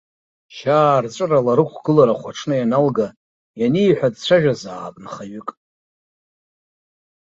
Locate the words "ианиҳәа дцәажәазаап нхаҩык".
3.59-5.47